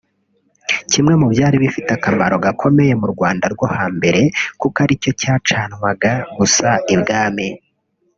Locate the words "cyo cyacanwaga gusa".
5.01-6.69